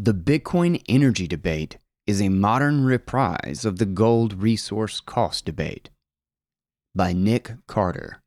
[0.00, 5.90] The Bitcoin energy debate is a modern reprise of the gold resource cost debate.
[6.94, 8.22] By Nick Carter.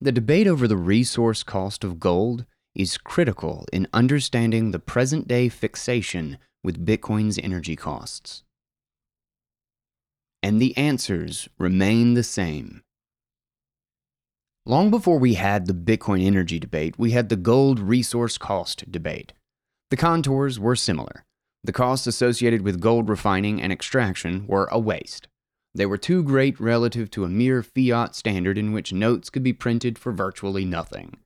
[0.00, 5.50] The debate over the resource cost of gold is critical in understanding the present day
[5.50, 8.42] fixation with Bitcoin's energy costs.
[10.42, 12.80] And the answers remain the same.
[14.64, 19.34] Long before we had the Bitcoin energy debate, we had the gold resource cost debate.
[19.92, 21.26] The contours were similar.
[21.64, 25.28] The costs associated with gold refining and extraction were a waste.
[25.74, 29.52] They were too great relative to a mere fiat standard in which notes could be
[29.52, 31.18] printed for virtually nothing.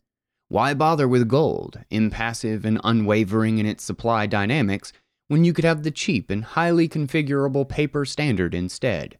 [0.48, 4.92] Why bother with gold, impassive and unwavering in its supply dynamics,
[5.28, 9.16] when you could have the cheap and highly configurable paper standard instead?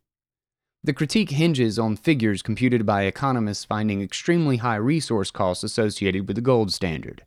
[0.83, 6.35] The critique hinges on figures computed by economists finding extremely high resource costs associated with
[6.35, 7.25] the gold standard.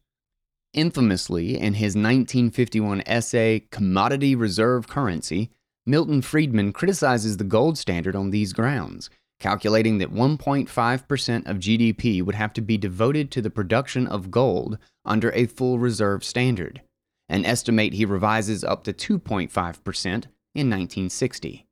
[0.73, 5.49] Infamously, in his 1951 essay Commodity Reserve Currency,
[5.85, 12.35] Milton Friedman criticizes the gold standard on these grounds, calculating that 1.5% of GDP would
[12.35, 16.81] have to be devoted to the production of gold under a full reserve standard,
[17.27, 19.49] an estimate he revises up to 2.5%
[20.03, 21.65] in 1960.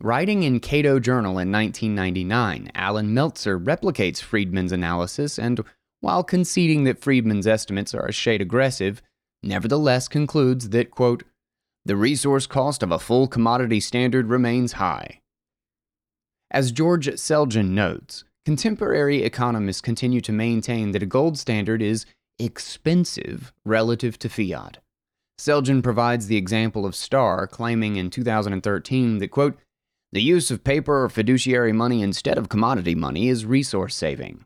[0.00, 5.64] Writing in Cato Journal in 1999, Allan Meltzer replicates Friedman's analysis and
[6.00, 9.02] while conceding that Friedman's estimates are a shade aggressive,
[9.42, 11.24] nevertheless concludes that, quote,
[11.84, 15.20] the resource cost of a full commodity standard remains high.
[16.50, 22.06] As George Selgin notes, contemporary economists continue to maintain that a gold standard is
[22.38, 24.78] expensive relative to fiat.
[25.38, 29.56] Selgin provides the example of Starr claiming in 2013 that, quote,
[30.10, 34.44] the use of paper or fiduciary money instead of commodity money is resource saving.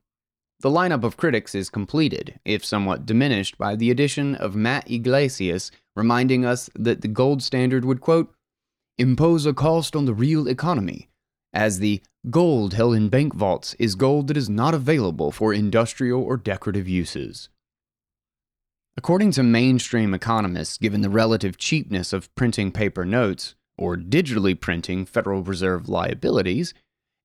[0.63, 5.73] The lineup of critics is completed, if somewhat diminished, by the addition of Matt Yglesias
[5.97, 8.33] reminding us that the gold standard would, quote,
[8.97, 11.09] impose a cost on the real economy,
[11.53, 16.23] as the gold held in bank vaults is gold that is not available for industrial
[16.23, 17.49] or decorative uses.
[18.97, 25.07] According to mainstream economists, given the relative cheapness of printing paper notes, or digitally printing
[25.07, 26.73] Federal Reserve liabilities,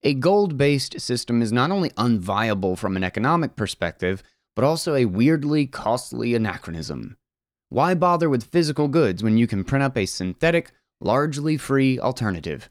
[0.07, 4.23] a gold based system is not only unviable from an economic perspective,
[4.55, 7.17] but also a weirdly costly anachronism.
[7.67, 12.69] Why bother with physical goods when you can print up a synthetic, largely free alternative?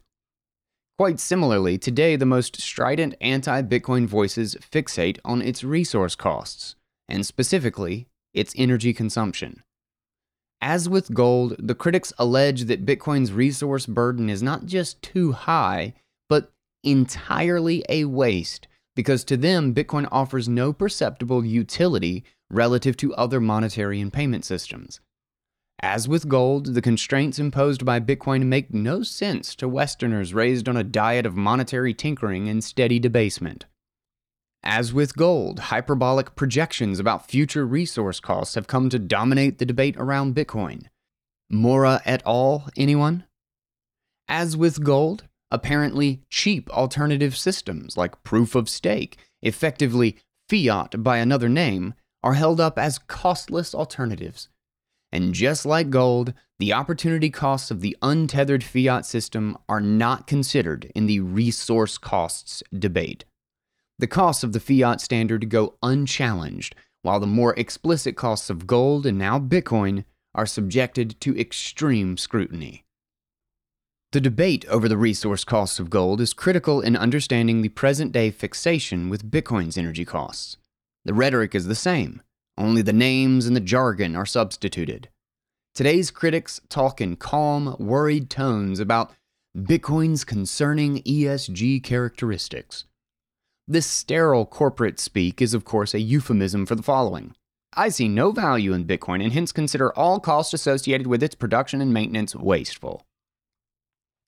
[0.97, 6.75] Quite similarly, today the most strident anti Bitcoin voices fixate on its resource costs,
[7.07, 9.61] and specifically, its energy consumption.
[10.59, 15.93] As with gold, the critics allege that Bitcoin's resource burden is not just too high,
[16.89, 18.67] entirely a waste
[18.97, 24.99] because to them, Bitcoin offers no perceptible utility relative to other monetary and payment systems.
[25.83, 30.75] As with gold, the constraints imposed by Bitcoin make no sense to Westerners raised on
[30.75, 33.65] a diet of monetary tinkering and steady debasement.
[34.63, 39.95] As with gold, hyperbolic projections about future resource costs have come to dominate the debate
[39.99, 40.87] around Bitcoin.
[41.51, 43.25] Mora et al., anyone?
[44.27, 50.17] As with gold, apparently cheap alternative systems like proof of stake, effectively
[50.49, 51.93] fiat by another name,
[52.23, 54.49] are held up as costless alternatives.
[55.11, 60.91] And just like gold, the opportunity costs of the untethered fiat system are not considered
[60.95, 63.23] in the resource costs debate.
[63.99, 69.05] The costs of the fiat standard go unchallenged, while the more explicit costs of gold
[69.05, 70.03] and now Bitcoin
[70.35, 72.83] are subjected to extreme scrutiny.
[74.13, 78.31] The debate over the resource costs of gold is critical in understanding the present day
[78.31, 80.55] fixation with Bitcoin's energy costs.
[81.03, 82.21] The rhetoric is the same,
[82.57, 85.09] only the names and the jargon are substituted.
[85.75, 89.11] Today's critics talk in calm, worried tones about
[89.57, 92.85] Bitcoin's concerning ESG characteristics.
[93.67, 97.35] This sterile corporate speak is, of course, a euphemism for the following
[97.73, 101.81] I see no value in Bitcoin and hence consider all costs associated with its production
[101.81, 103.06] and maintenance wasteful.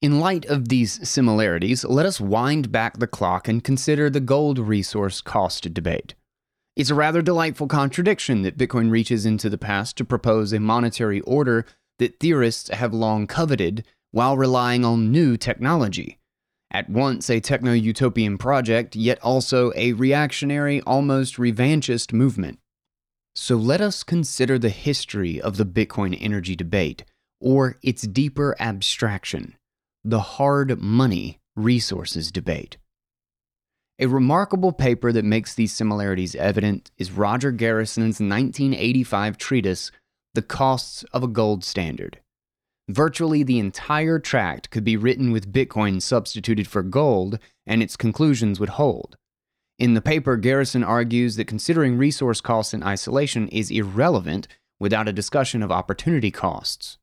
[0.02, 4.58] In light of these similarities, let us wind back the clock and consider the gold
[4.58, 6.16] resource cost debate.
[6.78, 11.20] It's a rather delightful contradiction that Bitcoin reaches into the past to propose a monetary
[11.22, 11.66] order
[11.98, 16.18] that theorists have long coveted while relying on new technology.
[16.72, 22.60] At once a techno utopian project, yet also a reactionary, almost revanchist movement.
[23.36, 27.04] So let us consider the history of the Bitcoin energy debate,
[27.42, 29.56] or its deeper abstraction
[30.04, 32.78] the hard money resources debate.
[34.00, 39.92] A remarkable paper that makes these similarities evident is Roger Garrison's 1985 treatise,
[40.36, 42.20] The Costs of a Gold Standard.
[42.88, 47.38] Virtually the entire tract could be written with Bitcoin substituted for gold,
[47.68, 49.18] and its conclusions would hold.
[49.78, 54.48] In the paper, Garrison argues that considering resource costs in isolation is irrelevant
[54.80, 56.98] without a discussion of opportunity costs.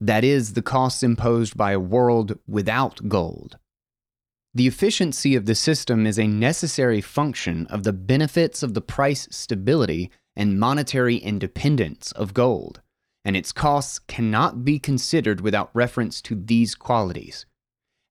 [0.00, 3.58] That is, the costs imposed by a world without gold.
[4.54, 9.28] The efficiency of the system is a necessary function of the benefits of the price
[9.30, 12.80] stability and monetary independence of gold,
[13.24, 17.44] and its costs cannot be considered without reference to these qualities.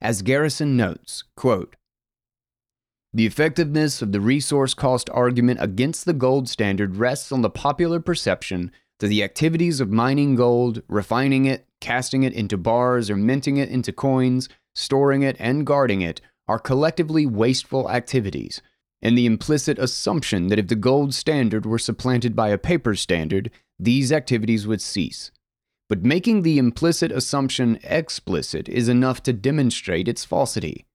[0.01, 1.75] As Garrison notes, quote,
[3.13, 7.99] the effectiveness of the resource cost argument against the gold standard rests on the popular
[7.99, 13.57] perception that the activities of mining gold, refining it, casting it into bars, or minting
[13.57, 18.61] it into coins, storing it, and guarding it are collectively wasteful activities,
[19.01, 23.51] and the implicit assumption that if the gold standard were supplanted by a paper standard,
[23.77, 25.31] these activities would cease.
[25.89, 30.85] But making the implicit assumption explicit is enough to demonstrate its falsity.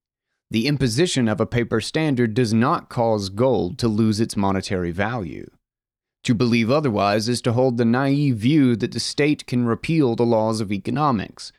[0.50, 5.50] The imposition of a paper standard does not cause gold to lose its monetary value.
[6.24, 10.24] To believe otherwise is to hold the naive view that the state can repeal the
[10.24, 11.52] laws of economics.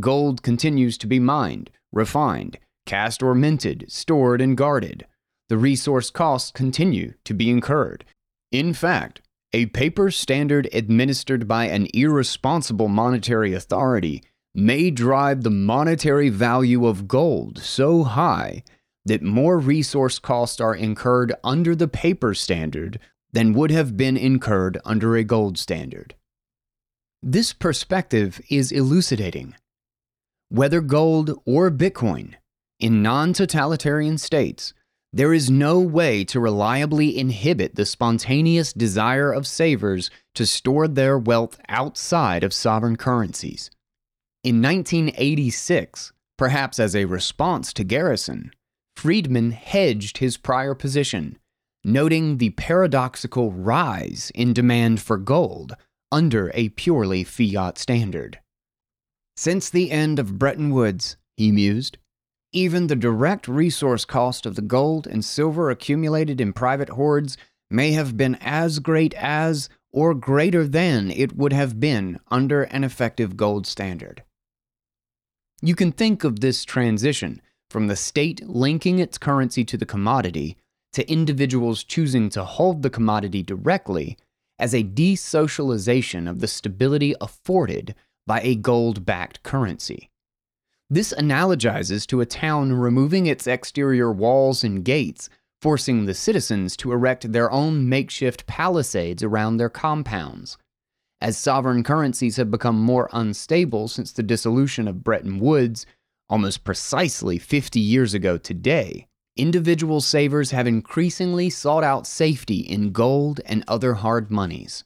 [0.00, 5.06] Gold continues to be mined, refined, cast or minted, stored, and guarded.
[5.48, 8.04] The resource costs continue to be incurred.
[8.50, 9.20] In fact,
[9.52, 14.22] a paper standard administered by an irresponsible monetary authority
[14.54, 18.62] may drive the monetary value of gold so high
[19.04, 22.98] that more resource costs are incurred under the paper standard
[23.36, 26.14] than would have been incurred under a gold standard.
[27.22, 29.54] This perspective is elucidating.
[30.48, 32.36] Whether gold or Bitcoin,
[32.80, 34.72] in non totalitarian states,
[35.12, 41.18] there is no way to reliably inhibit the spontaneous desire of savers to store their
[41.18, 43.70] wealth outside of sovereign currencies.
[44.44, 48.50] In 1986, perhaps as a response to Garrison,
[48.96, 51.36] Friedman hedged his prior position,
[51.86, 55.76] noting the paradoxical rise in demand for gold
[56.10, 58.40] under a purely fiat standard.
[59.36, 61.96] Since the end of Bretton Woods, he mused,
[62.52, 67.36] even the direct resource cost of the gold and silver accumulated in private hoards
[67.70, 72.82] may have been as great as or greater than it would have been under an
[72.82, 74.24] effective gold standard.
[75.62, 77.40] You can think of this transition
[77.70, 80.56] from the state linking its currency to the commodity
[80.96, 84.16] to individuals choosing to hold the commodity directly
[84.58, 87.94] as a desocialization of the stability afforded
[88.26, 90.08] by a gold backed currency.
[90.88, 95.28] This analogizes to a town removing its exterior walls and gates,
[95.60, 100.56] forcing the citizens to erect their own makeshift palisades around their compounds.
[101.20, 105.84] As sovereign currencies have become more unstable since the dissolution of Bretton Woods,
[106.30, 113.40] almost precisely 50 years ago today, individual savers have increasingly sought out safety in gold
[113.46, 114.84] and other hard monies.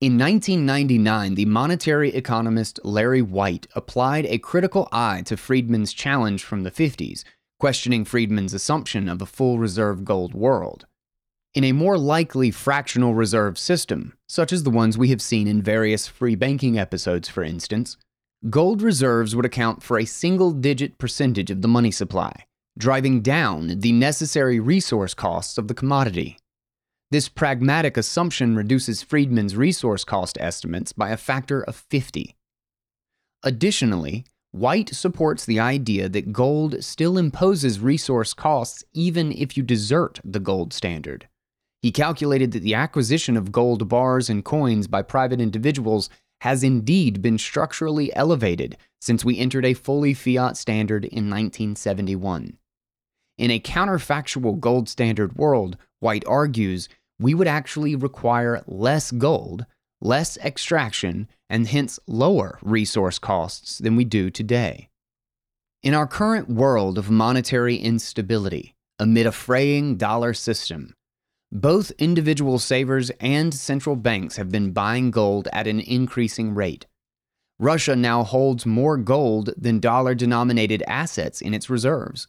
[0.00, 6.64] In 1999, the monetary economist Larry White applied a critical eye to Friedman's challenge from
[6.64, 7.24] the 50s,
[7.58, 10.86] questioning Friedman's assumption of a full reserve gold world.
[11.54, 15.62] In a more likely fractional reserve system, such as the ones we have seen in
[15.62, 17.96] various free banking episodes, for instance,
[18.50, 22.44] gold reserves would account for a single digit percentage of the money supply,
[22.78, 26.38] driving down the necessary resource costs of the commodity.
[27.10, 32.36] This pragmatic assumption reduces Friedman's resource cost estimates by a factor of 50.
[33.42, 34.24] Additionally,
[34.56, 40.40] White supports the idea that gold still imposes resource costs even if you desert the
[40.40, 41.28] gold standard.
[41.82, 46.08] He calculated that the acquisition of gold bars and coins by private individuals
[46.40, 52.56] has indeed been structurally elevated since we entered a fully fiat standard in 1971.
[53.38, 56.88] In a counterfactual gold standard world, White argues,
[57.18, 59.66] we would actually require less gold,
[60.00, 64.88] less extraction, and hence lower resource costs than we do today.
[65.82, 70.94] In our current world of monetary instability, amid a fraying dollar system,
[71.52, 76.86] both individual savers and central banks have been buying gold at an increasing rate.
[77.58, 82.26] Russia now holds more gold than dollar denominated assets in its reserves.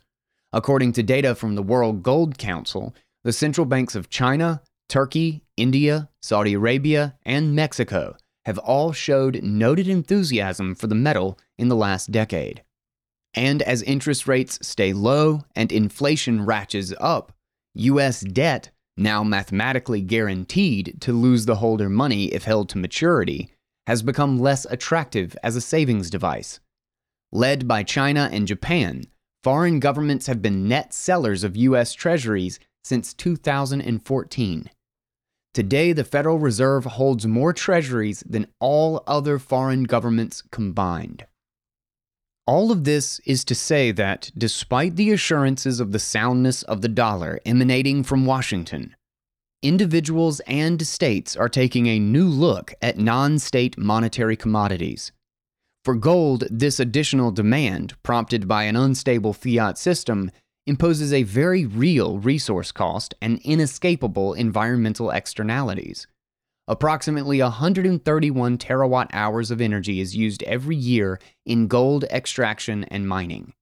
[0.53, 6.09] According to data from the World Gold Council, the central banks of China, Turkey, India,
[6.21, 12.11] Saudi Arabia, and Mexico have all showed noted enthusiasm for the metal in the last
[12.11, 12.63] decade.
[13.33, 17.33] And as interest rates stay low and inflation ratchets up,
[17.75, 18.21] U.S.
[18.21, 23.51] debt now mathematically guaranteed to lose the holder money if held to maturity,
[23.85, 26.59] has become less attractive as a savings device.
[27.31, 29.03] Led by China and Japan,
[29.43, 31.93] foreign governments have been net sellers of U.S.
[31.93, 34.69] Treasuries since 2014.
[35.53, 41.25] Today, the Federal Reserve holds more treasuries than all other foreign governments combined.
[42.45, 46.87] All of this is to say that, despite the assurances of the soundness of the
[46.87, 48.95] dollar emanating from Washington,
[49.61, 55.11] individuals and states are taking a new look at non state monetary commodities.
[55.87, 60.31] For gold, this additional demand, prompted by an unstable fiat system,
[60.65, 66.05] imposes a very real resource cost and inescapable environmental externalities.
[66.67, 73.53] Approximately 131 terawatt hours of energy is used every year in gold extraction and mining.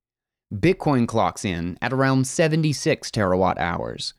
[0.52, 4.16] Bitcoin clocks in at around 76 terawatt hours.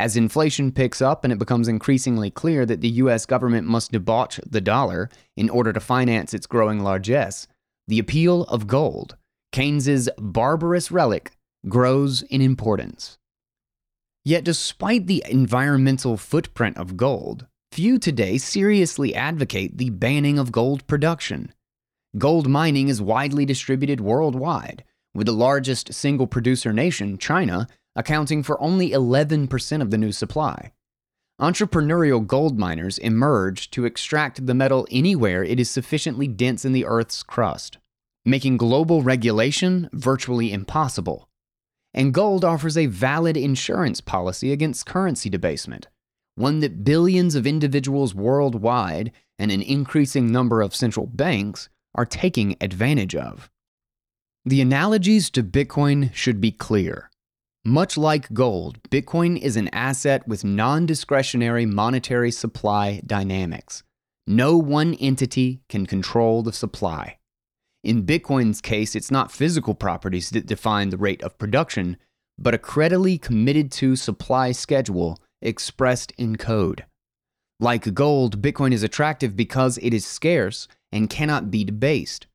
[0.00, 4.40] As inflation picks up and it becomes increasingly clear that the US government must debauch
[4.48, 7.46] the dollar in order to finance its growing largesse,
[7.86, 9.18] the appeal of gold,
[9.52, 11.32] Keynes's barbarous relic,
[11.68, 13.18] grows in importance.
[14.24, 20.86] Yet, despite the environmental footprint of gold, few today seriously advocate the banning of gold
[20.86, 21.52] production.
[22.16, 24.82] Gold mining is widely distributed worldwide,
[25.14, 30.72] with the largest single producer nation, China, accounting for only 11% of the new supply.
[31.40, 36.84] Entrepreneurial gold miners emerge to extract the metal anywhere it is sufficiently dense in the
[36.84, 37.78] Earth's crust,
[38.24, 41.28] making global regulation virtually impossible.
[41.94, 45.88] And gold offers a valid insurance policy against currency debasement
[46.40, 52.56] one that billions of individuals worldwide and an increasing number of central banks are taking
[52.60, 53.50] advantage of.
[54.44, 57.10] The analogies to Bitcoin should be clear.
[57.64, 63.82] Much like gold, Bitcoin is an asset with non discretionary monetary supply dynamics.
[64.26, 67.18] No one entity can control the supply.
[67.84, 71.98] In Bitcoin's case, it's not physical properties that define the rate of production,
[72.38, 76.86] but a credibly committed to supply schedule expressed in code.
[77.58, 82.26] Like gold, Bitcoin is attractive because it is scarce and cannot be debased.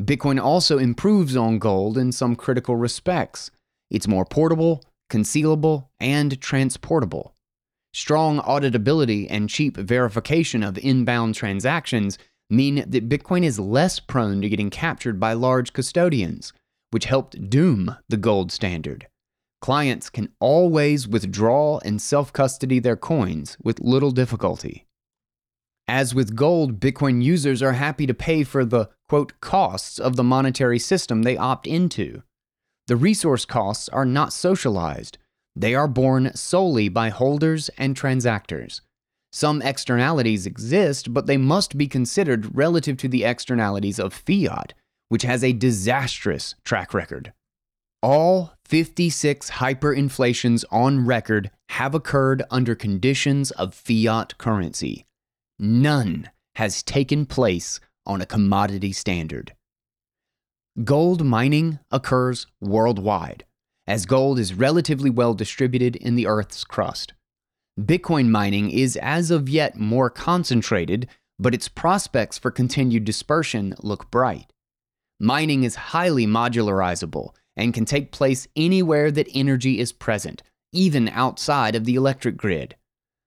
[0.00, 3.50] Bitcoin also improves on gold in some critical respects.
[3.92, 7.34] It's more portable, concealable, and transportable.
[7.92, 12.16] Strong auditability and cheap verification of inbound transactions
[12.48, 16.54] mean that Bitcoin is less prone to getting captured by large custodians,
[16.90, 19.08] which helped doom the gold standard.
[19.60, 24.86] Clients can always withdraw and self custody their coins with little difficulty.
[25.86, 30.24] As with gold, Bitcoin users are happy to pay for the quote costs of the
[30.24, 32.22] monetary system they opt into.
[32.86, 35.18] The resource costs are not socialized,
[35.54, 38.80] they are borne solely by holders and transactors.
[39.30, 44.74] Some externalities exist, but they must be considered relative to the externalities of fiat,
[45.08, 47.32] which has a disastrous track record.
[48.02, 55.06] All 56 hyperinflations on record have occurred under conditions of fiat currency.
[55.58, 59.54] None has taken place on a commodity standard.
[60.84, 63.44] Gold mining occurs worldwide,
[63.86, 67.12] as gold is relatively well distributed in the Earth's crust.
[67.78, 74.10] Bitcoin mining is as of yet more concentrated, but its prospects for continued dispersion look
[74.10, 74.50] bright.
[75.20, 81.74] Mining is highly modularizable and can take place anywhere that energy is present, even outside
[81.74, 82.76] of the electric grid.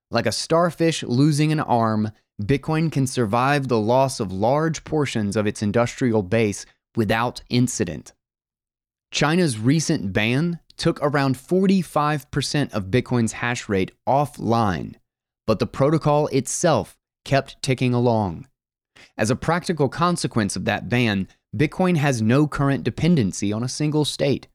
[0.10, 2.12] Like a starfish losing an arm,
[2.42, 8.14] Bitcoin can survive the loss of large portions of its industrial base without incident.
[9.12, 14.96] China's recent ban took around 45% of Bitcoin's hash rate offline,
[15.48, 18.48] but the protocol itself kept ticking along.
[19.18, 24.04] As a practical consequence of that ban, Bitcoin has no current dependency on a single
[24.04, 24.48] state.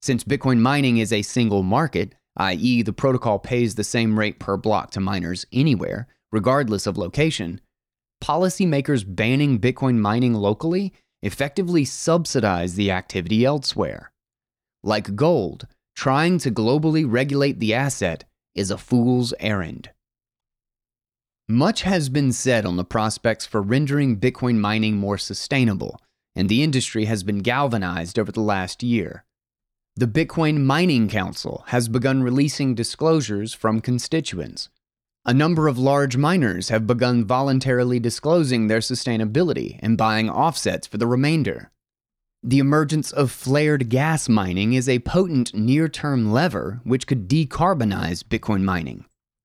[0.00, 4.56] Since Bitcoin mining is a single market, i.e., the protocol pays the same rate per
[4.56, 7.60] block to miners anywhere, regardless of location,
[8.22, 10.92] policymakers banning Bitcoin mining locally
[11.22, 14.10] effectively subsidize the activity elsewhere.
[14.82, 19.90] Like gold, trying to globally regulate the asset is a fool's errand.
[21.48, 26.00] Much has been said on the prospects for rendering Bitcoin mining more sustainable
[26.38, 29.24] and the industry has been galvanized over the last year.
[29.96, 34.68] The Bitcoin Mining Council has begun releasing disclosures from constituents.
[35.28, 40.96] A number of large miners have begun voluntarily disclosing their sustainability and buying offsets for
[40.96, 41.70] the remainder.
[42.42, 48.24] The emergence of flared gas mining is a potent near term lever which could decarbonize
[48.24, 49.04] Bitcoin mining.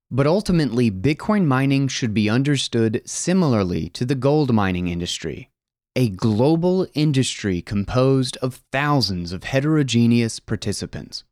[0.09, 5.49] But ultimately, Bitcoin mining should be understood similarly to the gold mining industry
[5.97, 11.25] a global industry composed of thousands of heterogeneous participants.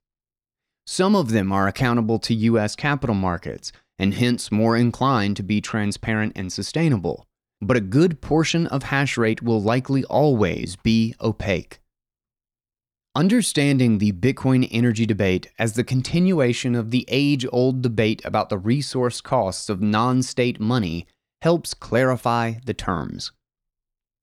[0.85, 2.75] Some of them are accountable to U.S.
[2.75, 7.27] capital markets and hence more inclined to be transparent and sustainable,
[7.61, 11.79] but a good portion of hash rate will likely always be opaque.
[13.13, 18.57] Understanding the Bitcoin energy debate as the continuation of the age old debate about the
[18.57, 21.05] resource costs of non state money
[21.41, 23.31] helps clarify the terms.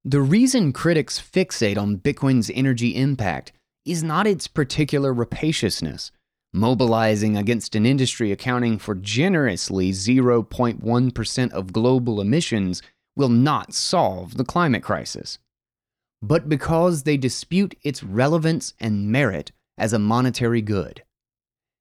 [0.05, 3.53] The reason critics fixate on Bitcoin's energy impact
[3.85, 6.11] is not its particular rapaciousness,
[6.59, 12.83] mobilizing against an industry accounting for generously 0.1% of global emissions
[13.17, 15.39] will not solve the climate crisis,
[16.21, 21.03] but because they dispute its relevance and merit as a monetary good.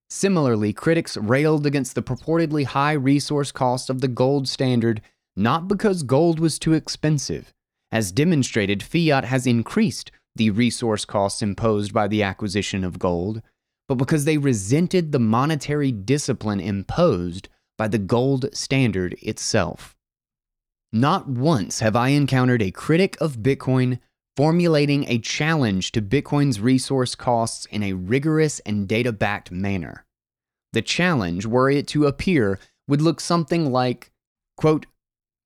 [0.09, 5.01] Similarly, critics railed against the purportedly high resource cost of the gold standard
[5.35, 7.53] not because gold was too expensive,
[7.91, 13.41] as demonstrated, fiat has increased the resource costs imposed by the acquisition of gold,
[13.87, 19.95] but because they resented the monetary discipline imposed by the gold standard itself.
[20.91, 23.99] Not once have I encountered a critic of Bitcoin
[24.35, 30.05] formulating a challenge to Bitcoin's resource costs in a rigorous and data backed manner.
[30.73, 34.11] The challenge, were it to appear, would look something like,
[34.55, 34.85] quote,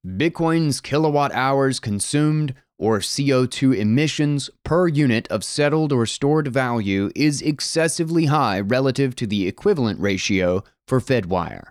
[0.06, 7.42] Bitcoin's kilowatt hours consumed or CO2 emissions per unit of settled or stored value is
[7.42, 11.68] excessively high relative to the equivalent ratio for Fedwire.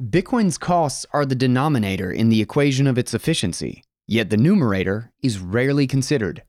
[0.00, 5.38] Bitcoin's costs are the denominator in the equation of its efficiency, yet the numerator is
[5.38, 6.42] rarely considered.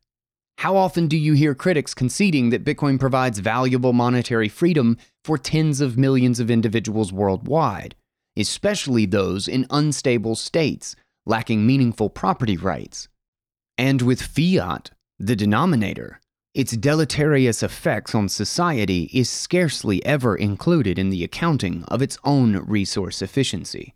[0.60, 5.82] How often do you hear critics conceding that Bitcoin provides valuable monetary freedom for tens
[5.82, 7.96] of millions of individuals worldwide?
[8.38, 13.10] especially those in unstable states lacking meaningful property rights.
[13.78, 16.20] And with fiat, the denominator,
[16.54, 22.58] its deleterious effects on society is scarcely ever included in the accounting of its own
[22.66, 23.94] resource efficiency.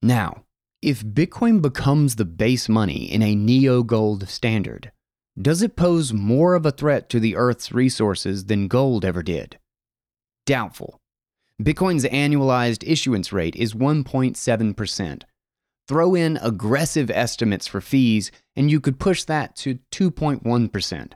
[0.00, 0.44] Now,
[0.80, 4.92] if Bitcoin becomes the base money in a neo gold standard,
[5.40, 9.58] does it pose more of a threat to the Earth's resources than gold ever did?
[10.46, 11.00] Doubtful.
[11.60, 15.22] Bitcoin's annualized issuance rate is 1.7%.
[15.88, 21.12] Throw in aggressive estimates for fees, and you could push that to 2.1%.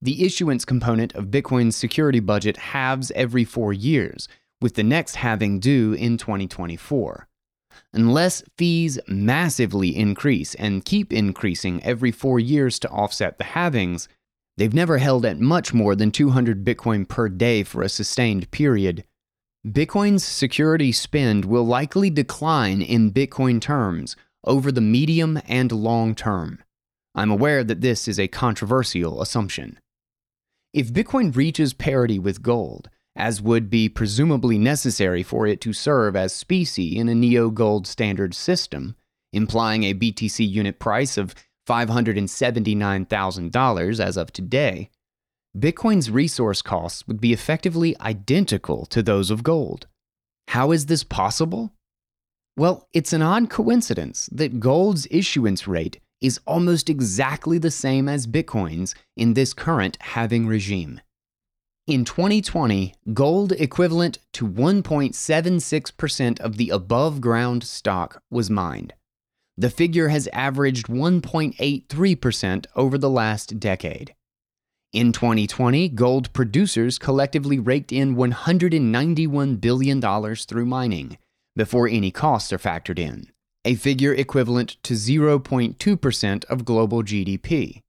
[0.00, 4.26] The issuance component of Bitcoin's security budget halves every four years,
[4.58, 7.28] with the next halving due in 2024.
[7.92, 14.08] Unless fees massively increase and keep increasing every four years to offset the halvings,
[14.56, 19.04] they've never held at much more than 200 Bitcoin per day for a sustained period,
[19.66, 26.60] Bitcoin's security spend will likely decline in Bitcoin terms over the medium and long term.
[27.14, 29.78] I'm aware that this is a controversial assumption.
[30.72, 36.16] If Bitcoin reaches parity with gold, as would be presumably necessary for it to serve
[36.16, 38.96] as specie in a neo gold standard system,
[39.30, 41.34] implying a BTC unit price of
[41.68, 44.88] $579,000 as of today,
[45.58, 49.88] Bitcoin's resource costs would be effectively identical to those of gold.
[50.48, 51.72] How is this possible?
[52.56, 58.26] Well, it's an odd coincidence that gold's issuance rate is almost exactly the same as
[58.28, 61.00] Bitcoin's in this current halving regime.
[61.86, 68.92] In 2020, gold equivalent to 1.76% of the above ground stock was mined.
[69.56, 74.14] The figure has averaged 1.83% over the last decade.
[74.92, 80.00] In 2020, gold producers collectively raked in $191 billion
[80.34, 81.16] through mining
[81.54, 83.28] before any costs are factored in,
[83.64, 87.82] a figure equivalent to 0.2% of global GDP.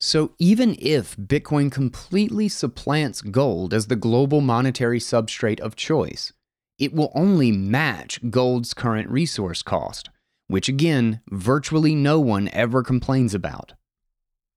[0.00, 6.32] So, even if Bitcoin completely supplants gold as the global monetary substrate of choice,
[6.78, 10.10] it will only match gold's current resource cost,
[10.46, 13.72] which again, virtually no one ever complains about.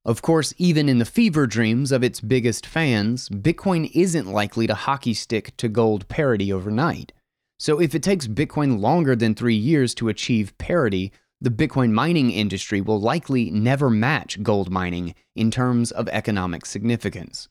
[0.06, 4.74] Of course, even in the fever dreams of its biggest fans, Bitcoin isn't likely to
[4.74, 7.12] hockey stick to gold parity overnight.
[7.58, 12.32] So, if it takes Bitcoin longer than three years to achieve parity, the Bitcoin mining
[12.32, 17.50] industry will likely never match gold mining in terms of economic significance.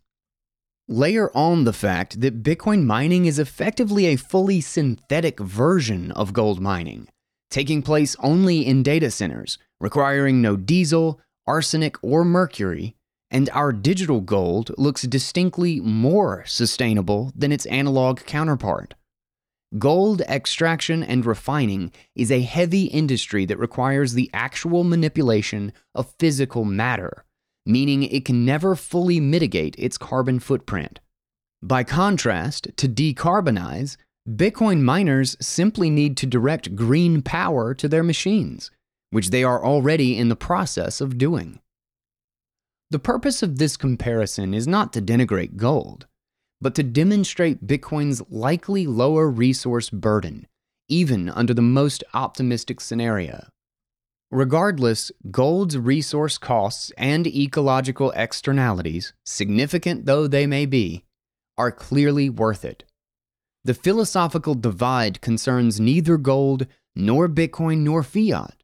[0.88, 6.60] Layer on the fact that Bitcoin mining is effectively a fully synthetic version of gold
[6.60, 7.08] mining,
[7.50, 12.94] taking place only in data centers, requiring no diesel, arsenic, or mercury,
[13.30, 18.94] and our digital gold looks distinctly more sustainable than its analog counterpart.
[19.78, 26.64] Gold extraction and refining is a heavy industry that requires the actual manipulation of physical
[26.64, 27.24] matter,
[27.66, 31.00] meaning it can never fully mitigate its carbon footprint.
[31.62, 38.70] By contrast, to decarbonize, Bitcoin miners simply need to direct green power to their machines,
[39.10, 41.60] which they are already in the process of doing.
[42.90, 46.06] The purpose of this comparison is not to denigrate gold
[46.60, 50.46] but to demonstrate Bitcoin's likely lower resource burden,
[50.88, 53.46] even under the most optimistic scenario.
[54.30, 61.04] Regardless, gold's resource costs and ecological externalities, significant though they may be,
[61.56, 62.84] are clearly worth it.
[63.64, 68.57] The philosophical divide concerns neither gold, nor Bitcoin, nor fiat.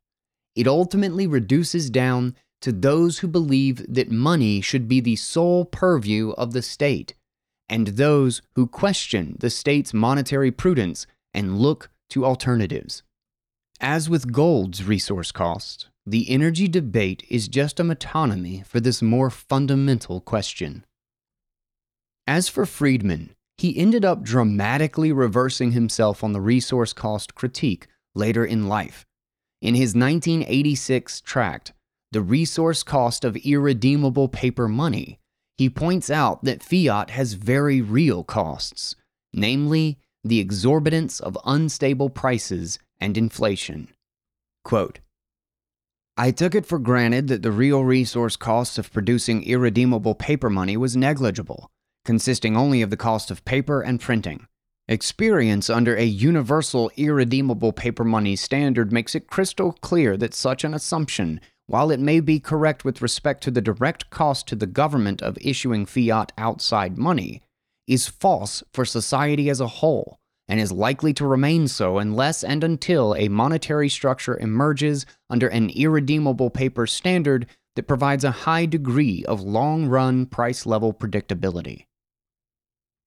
[0.55, 6.31] It ultimately reduces down to those who believe that money should be the sole purview
[6.31, 7.15] of the state
[7.69, 13.03] and those who question the state's monetary prudence and look to alternatives.
[13.81, 19.31] As with gold's resource cost, the energy debate is just a metonymy for this more
[19.31, 20.85] fundamental question.
[22.27, 28.45] As for Friedman, he ended up dramatically reversing himself on the resource cost critique later
[28.45, 29.05] in life.
[29.65, 31.73] In his 1986 tract,
[32.13, 35.19] The Resource Cost of Irredeemable Paper Money,
[35.57, 38.95] he points out that fiat has very real costs,
[39.33, 43.89] namely the exorbitance of unstable prices and inflation.
[44.65, 45.01] Quote,
[46.19, 50.77] I took it for granted that the real resource cost of producing irredeemable paper money
[50.77, 51.71] was negligible,
[52.05, 54.47] consisting only of the cost of paper and printing.
[54.87, 60.75] Experience under a universal irredeemable paper money standard makes it crystal clear that such an
[60.75, 65.23] assumption while it may be correct with respect to the direct cost to the government
[65.23, 67.41] of issuing fiat outside money,
[67.87, 70.19] is false for society as a whole
[70.49, 75.71] and is likely to remain so unless and until a monetary structure emerges under an
[75.71, 81.87] irredeemable paper standard that provides a high degree of long run price level predictability.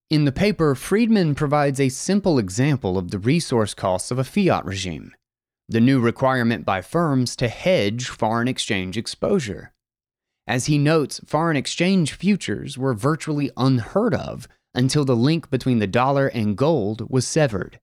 [0.09, 4.63] In the paper, Friedman provides a simple example of the resource costs of a fiat
[4.65, 5.13] regime
[5.69, 9.73] the new requirement by firms to hedge foreign exchange exposure.
[10.47, 15.87] As he notes, foreign exchange futures were virtually unheard of until the link between the
[15.87, 17.81] dollar and gold was severed.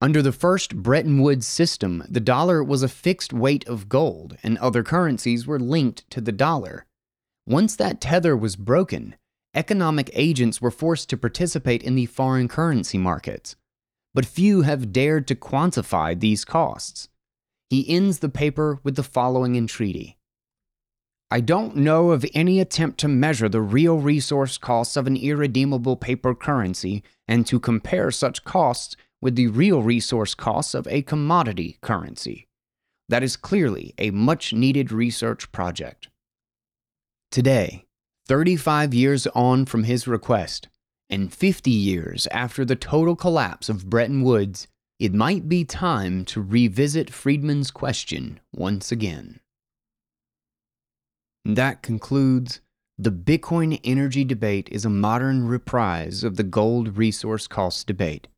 [0.00, 4.56] Under the first Bretton Woods system, the dollar was a fixed weight of gold, and
[4.58, 6.86] other currencies were linked to the dollar.
[7.44, 9.16] Once that tether was broken,
[9.54, 13.56] economic agents were forced to participate in the foreign currency markets
[14.14, 17.08] but few have dared to quantify these costs.
[17.68, 20.16] He ends the paper with the following entreaty
[21.30, 25.96] I don't know of any attempt to measure the real resource costs of an irredeemable
[25.96, 31.78] paper currency and to compare such costs with the real resource costs of a commodity
[31.80, 32.46] currency.
[33.08, 36.08] That is clearly a much needed research project.
[37.32, 37.84] Today,
[38.26, 40.68] 35 years on from his request,
[41.10, 44.66] and 50 years after the total collapse of Bretton Woods,
[44.98, 49.40] it might be time to revisit Friedman's question once again.
[51.44, 52.60] That concludes
[52.96, 58.28] The Bitcoin Energy Debate is a Modern Reprise of the Gold Resource Cost Debate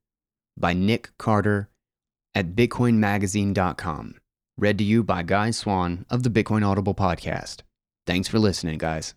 [0.59, 1.68] by Nick Carter
[2.35, 4.16] at BitcoinMagazine.com.
[4.59, 7.61] Read to you by Guy Swan of the Bitcoin Audible Podcast.
[8.07, 9.14] Thanks for listening, guys.